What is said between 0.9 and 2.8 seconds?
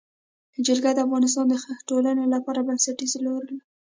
د افغانستان د ټولنې لپاره